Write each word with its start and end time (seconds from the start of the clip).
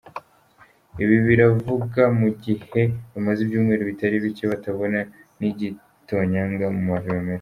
Ibi 1.03 1.17
barabivuga 1.25 2.01
mu 2.19 2.29
gihe 2.43 2.81
bamaze 3.13 3.39
ibyumweru 3.41 3.83
bitari 3.91 4.15
bike 4.23 4.45
batabona 4.51 4.99
nigitonyanga 5.39 6.65
mu 6.75 6.81
mavomero. 6.91 7.29